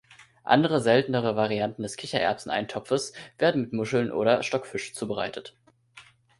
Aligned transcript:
Andere, 0.43 0.81
seltenere 0.81 1.35
Varianten 1.35 1.83
des 1.83 1.95
Kichererbsen-Eintopfes 1.95 3.13
werden 3.37 3.61
mit 3.61 3.71
Muscheln 3.73 4.11
oder 4.11 4.41
Stockfisch 4.41 4.95
zubereitet. 4.95 5.55